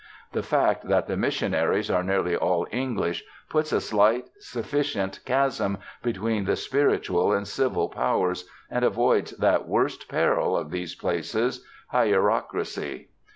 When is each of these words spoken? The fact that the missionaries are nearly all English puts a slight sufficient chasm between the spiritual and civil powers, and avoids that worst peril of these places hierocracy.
The 0.31 0.41
fact 0.41 0.87
that 0.87 1.05
the 1.05 1.15
missionaries 1.15 1.91
are 1.91 2.01
nearly 2.03 2.35
all 2.35 2.65
English 2.71 3.23
puts 3.51 3.71
a 3.71 3.79
slight 3.79 4.25
sufficient 4.39 5.19
chasm 5.25 5.77
between 6.01 6.45
the 6.45 6.55
spiritual 6.55 7.31
and 7.31 7.47
civil 7.47 7.87
powers, 7.87 8.49
and 8.71 8.83
avoids 8.83 9.29
that 9.37 9.67
worst 9.67 10.09
peril 10.09 10.57
of 10.57 10.71
these 10.71 10.95
places 10.95 11.63
hierocracy. 11.93 13.09